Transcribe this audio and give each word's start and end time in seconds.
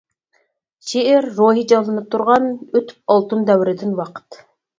شېئىر 0.91 1.27
روھى 1.39 1.65
جانلىنىپ 1.73 2.07
تۇرغان، 2.15 2.49
ئۆتۈپ 2.63 2.97
ئالتۇن 3.17 3.45
دەۋرىدىن 3.53 3.95
ۋاقىت. 4.03 4.43